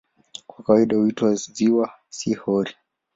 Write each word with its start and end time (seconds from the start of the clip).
Kwa 0.47 0.63
kawaida 0.63 0.95
huitwa 0.97 1.35
"ziwa", 1.35 1.91
si 2.09 2.33
"hori". 2.33 2.73